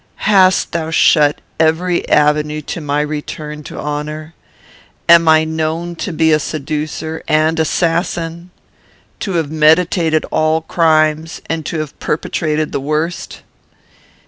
[0.25, 4.33] Hast thou shut every avenue to my return to honour?
[5.07, 8.49] Am I known to be a seducer and assassin?
[9.19, 13.43] To have meditated all crimes, and to have perpetrated the worst?